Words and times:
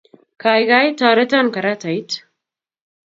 Gaigai, 0.43 0.87
toreton 1.01 1.53
karatait 1.59 2.09